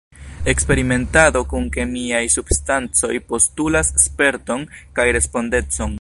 Eksperimentado 0.53 1.41
kun 1.51 1.67
kemiaj 1.75 2.23
substancoj 2.37 3.13
postulas 3.33 3.95
sperton 4.07 4.65
kaj 5.01 5.11
respondecon. 5.21 5.89